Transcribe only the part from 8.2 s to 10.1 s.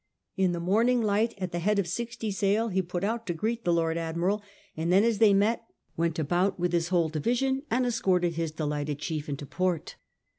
his delighted chief into port.